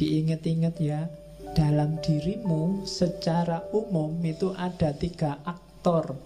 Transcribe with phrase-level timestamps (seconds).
[0.00, 1.12] Diinget-inget ya.
[1.52, 6.16] Dalam dirimu secara umum itu ada tiga aktor.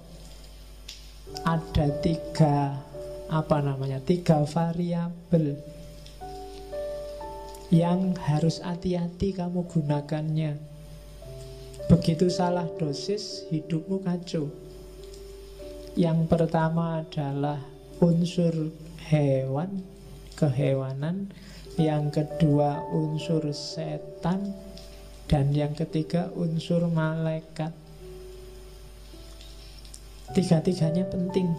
[1.42, 2.78] Ada tiga
[3.32, 5.56] Apa namanya Tiga variabel
[7.72, 10.60] Yang harus hati-hati kamu gunakannya.
[11.88, 14.52] Begitu salah dosis Hidupmu kacau
[15.96, 17.58] Yang pertama adalah
[18.04, 18.70] Unsur
[19.08, 19.82] hewan
[20.34, 21.30] kehewanan,
[21.74, 24.54] yang kedua unsur setan,
[25.26, 27.72] dan yang ketiga unsur malaikat.
[30.34, 31.50] Tiga-tiganya penting.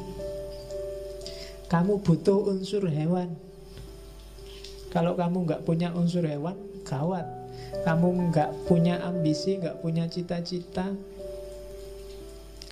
[1.66, 3.36] Kamu butuh unsur hewan.
[4.94, 6.56] Kalau kamu nggak punya unsur hewan,
[6.88, 7.28] gawat.
[7.84, 10.96] Kamu nggak punya ambisi, nggak punya cita-cita,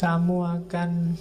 [0.04, 1.16] kamu akan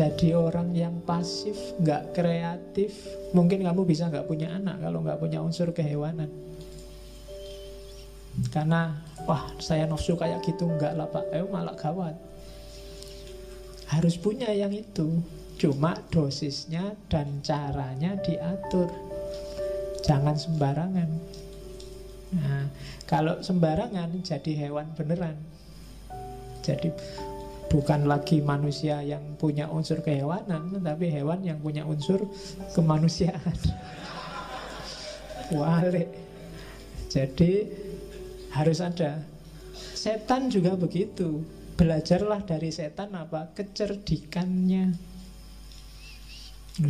[0.00, 2.96] jadi orang yang pasif, nggak kreatif,
[3.36, 6.32] mungkin kamu bisa nggak punya anak kalau nggak punya unsur kehewanan.
[8.48, 8.96] Karena,
[9.28, 12.16] wah saya nafsu kayak gitu nggak lah pak, eh malah gawat.
[13.92, 15.20] Harus punya yang itu,
[15.60, 18.88] cuma dosisnya dan caranya diatur.
[20.00, 21.10] Jangan sembarangan.
[22.40, 22.72] Nah,
[23.04, 25.36] kalau sembarangan jadi hewan beneran.
[26.64, 26.88] Jadi
[27.70, 32.26] bukan lagi manusia yang punya unsur kehewanan, tapi hewan yang punya unsur
[32.74, 33.54] kemanusiaan.
[35.54, 36.10] Wale.
[37.06, 37.66] Jadi
[38.50, 39.22] harus ada.
[39.74, 41.46] Setan juga begitu.
[41.78, 43.54] Belajarlah dari setan apa?
[43.54, 44.92] Kecerdikannya.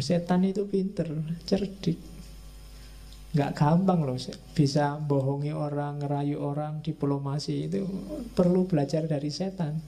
[0.00, 1.09] Setan itu pinter,
[1.44, 1.98] cerdik.
[3.31, 4.19] Nggak gampang loh
[4.59, 7.87] bisa bohongi orang, ngerayu orang, diplomasi itu
[8.34, 9.78] perlu belajar dari setan.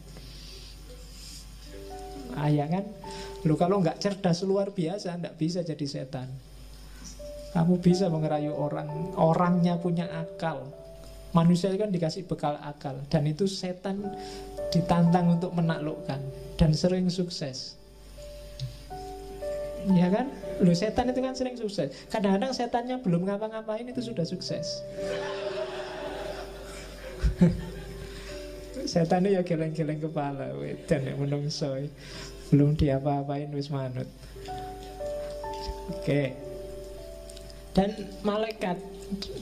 [2.37, 2.85] Ah ya kan?
[3.43, 6.29] Lu kalau nggak cerdas luar biasa, nggak bisa jadi setan.
[7.53, 10.73] Kamu bisa mengerayu orang, orangnya punya akal.
[11.33, 14.05] Manusia kan dikasih bekal akal, dan itu setan
[14.73, 16.21] ditantang untuk menaklukkan
[16.57, 17.77] dan sering sukses.
[19.91, 20.31] Ya kan?
[20.63, 21.91] Lu setan itu kan sering sukses.
[22.09, 24.81] Kadang-kadang setannya belum ngapa-ngapain itu sudah sukses.
[28.83, 30.51] Setan ya geleng-geleng kepala
[30.91, 31.79] dan yang menungso
[32.53, 34.07] belum diapa-apain wis manut.
[35.89, 36.37] Oke.
[37.73, 38.77] Dan malaikat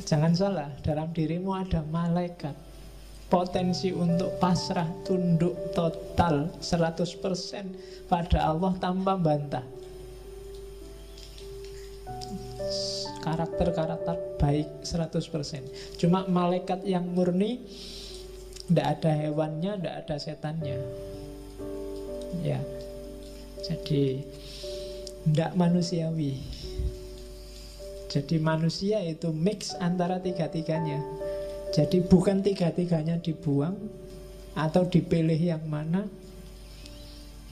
[0.07, 2.55] jangan salah, dalam dirimu ada malaikat.
[3.31, 9.63] Potensi untuk pasrah tunduk total 100% pada Allah tanpa bantah.
[13.21, 17.61] Karakter-karakter baik 100% Cuma malaikat yang murni
[18.71, 20.79] tidak ada hewannya, tidak ada setannya.
[22.47, 22.63] Ya.
[23.67, 24.23] Jadi
[25.27, 26.39] tidak manusiawi.
[28.11, 31.03] Jadi manusia itu mix antara tiga-tiganya.
[31.75, 33.75] Jadi bukan tiga-tiganya dibuang
[34.59, 36.07] atau dipilih yang mana,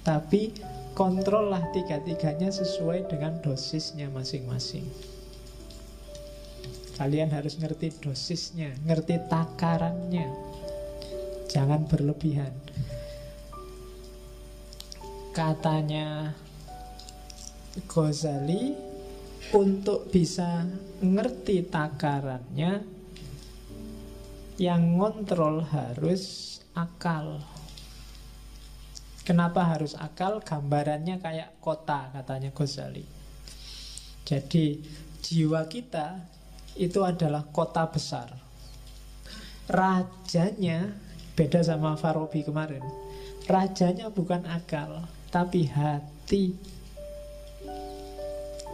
[0.02, 0.50] tapi
[0.98, 4.82] kontrollah tiga-tiganya sesuai dengan dosisnya masing-masing.
[6.98, 10.47] Kalian harus ngerti dosisnya, ngerti takarannya.
[11.48, 12.52] Jangan berlebihan.
[15.32, 16.36] Katanya
[17.88, 18.74] Ghazali
[19.54, 20.66] untuk bisa
[21.00, 22.82] ngerti takarannya
[24.58, 27.40] yang ngontrol harus akal.
[29.22, 30.42] Kenapa harus akal?
[30.42, 33.06] Gambarannya kayak kota katanya Ghazali.
[34.26, 34.82] Jadi
[35.22, 36.18] jiwa kita
[36.76, 38.28] itu adalah kota besar.
[39.68, 41.07] Rajanya
[41.38, 42.82] Beda sama Farabi kemarin.
[43.46, 46.50] Rajanya bukan akal, tapi hati.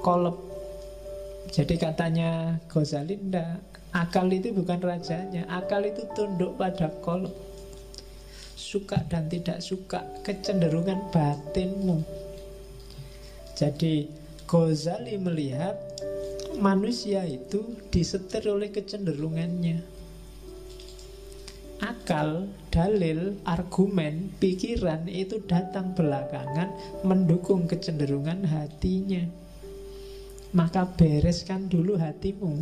[0.00, 0.32] Kolep.
[1.52, 3.60] Jadi katanya Ghazali enggak.
[3.92, 7.36] Akal itu bukan rajanya, akal itu tunduk pada kolep.
[8.56, 12.00] Suka dan tidak suka, kecenderungan batinmu.
[13.52, 14.08] Jadi
[14.48, 15.76] Ghazali melihat
[16.56, 19.93] manusia itu disetir oleh kecenderungannya
[21.82, 26.70] akal, dalil, argumen, pikiran itu datang belakangan
[27.02, 29.24] mendukung kecenderungan hatinya.
[30.54, 32.54] Maka bereskan dulu hatimu.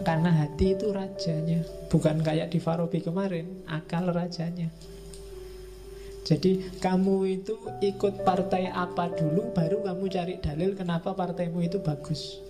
[0.00, 1.60] Karena hati itu rajanya,
[1.92, 4.72] bukan kayak di Farabi kemarin, akal rajanya.
[6.24, 12.47] Jadi kamu itu ikut partai apa dulu baru kamu cari dalil kenapa partaimu itu bagus.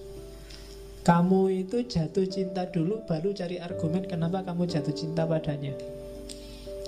[1.08, 5.72] Kamu itu jatuh cinta dulu baru cari argumen kenapa kamu jatuh cinta padanya.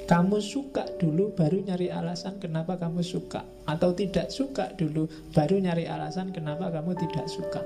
[0.04, 5.88] Kamu suka dulu baru nyari alasan kenapa kamu suka Atau tidak suka dulu baru nyari
[5.88, 7.62] alasan kenapa kamu tidak suka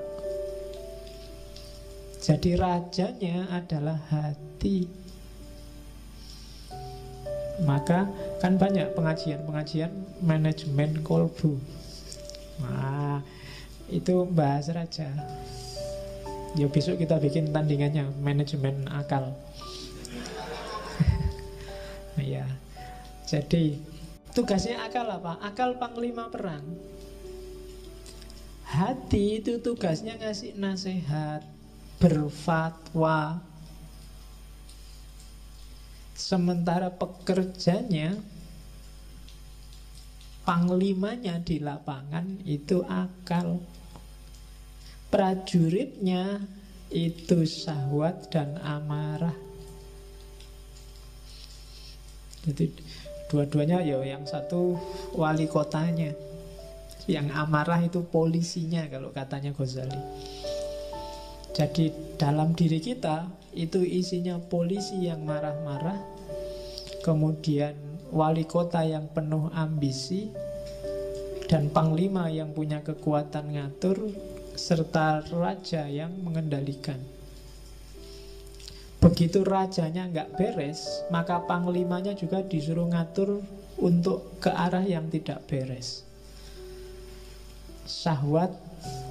[2.23, 4.87] Jadi rajanya adalah hati.
[7.67, 8.07] Maka
[8.39, 9.91] kan banyak pengajian-pengajian
[10.23, 11.59] manajemen kolbu.
[12.63, 13.19] Nah,
[13.91, 15.11] itu bahas raja.
[16.55, 19.35] Ya besok kita bikin tandingannya manajemen akal.
[22.15, 22.47] ya.
[23.27, 23.75] Jadi
[24.31, 25.35] tugasnya akal apa?
[25.43, 26.63] Akal panglima perang.
[28.65, 31.43] Hati itu tugasnya ngasih nasihat,
[31.99, 33.43] berfatwa.
[36.15, 38.15] Sementara pekerjanya
[40.47, 43.59] panglimanya di lapangan itu akal.
[45.15, 46.43] Prajuritnya
[46.91, 49.31] itu syahwat dan amarah.
[52.43, 52.67] Jadi
[53.31, 54.75] dua-duanya ya yang satu
[55.15, 56.11] wali kotanya.
[57.07, 59.95] Yang amarah itu polisinya kalau katanya Ghazali.
[61.55, 65.95] Jadi dalam diri kita itu isinya polisi yang marah-marah,
[67.07, 67.71] kemudian
[68.11, 70.27] wali kota yang penuh ambisi,
[71.47, 74.11] dan panglima yang punya kekuatan ngatur,
[74.55, 76.97] serta raja yang mengendalikan.
[79.03, 83.45] Begitu rajanya nggak beres, maka panglimanya juga disuruh ngatur
[83.77, 86.01] untuk ke arah yang tidak beres.
[87.85, 88.49] Syahwat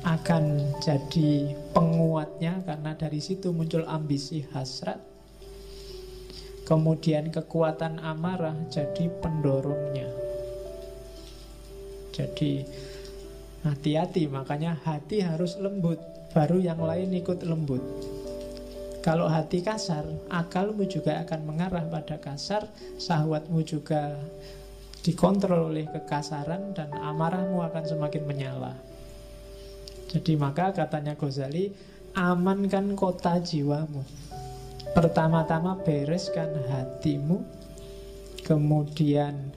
[0.03, 4.99] akan jadi penguatnya karena dari situ muncul ambisi hasrat.
[6.65, 10.09] Kemudian kekuatan amarah jadi pendorongnya.
[12.11, 12.65] Jadi
[13.65, 15.99] hati-hati makanya hati harus lembut
[16.37, 17.81] baru yang lain ikut lembut.
[19.01, 22.65] Kalau hati kasar, akalmu juga akan mengarah pada kasar,
[22.97, 24.17] sahwatmu juga
[25.05, 28.73] dikontrol oleh kekasaran dan amarahmu akan semakin menyala.
[30.09, 31.69] Jadi maka katanya Ghazali,
[32.17, 34.01] amankan kota jiwamu.
[34.97, 37.45] Pertama-tama bereskan hatimu,
[38.41, 39.53] kemudian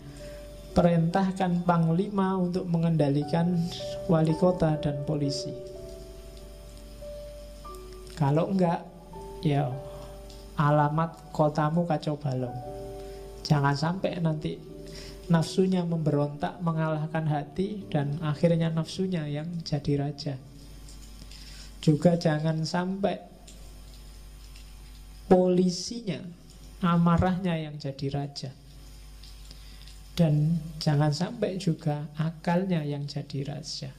[0.78, 3.58] perintahkan panglima untuk mengendalikan
[4.06, 5.50] wali kota dan polisi.
[8.14, 8.86] Kalau enggak,
[9.42, 9.74] ya
[10.54, 12.54] alamat kotamu kacau balau.
[13.42, 14.62] Jangan sampai nanti
[15.34, 20.38] nafsunya memberontak mengalahkan hati dan akhirnya nafsunya yang jadi raja.
[21.82, 23.18] Juga jangan sampai
[25.26, 26.22] polisinya
[26.86, 28.67] amarahnya yang jadi raja.
[30.18, 33.94] Dan jangan sampai juga akalnya yang jadi raja.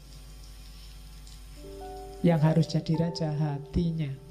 [2.27, 4.28] Yang harus jadi raja hatinya.